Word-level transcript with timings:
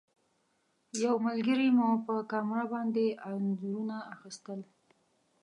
یو 1.03 1.15
ملګري 1.25 1.69
مو 1.77 1.87
په 2.05 2.15
کامره 2.31 2.65
باندې 2.73 3.05
انځورونه 3.29 3.97
اخیستل. 4.13 4.59